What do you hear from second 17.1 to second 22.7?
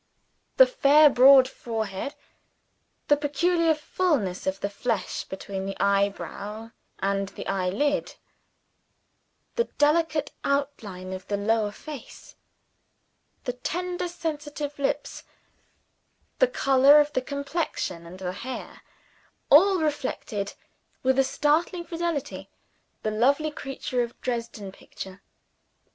the complexion and the hair all reflected, with a startling fidelity,